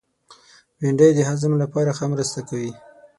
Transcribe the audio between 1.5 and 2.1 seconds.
لپاره ښه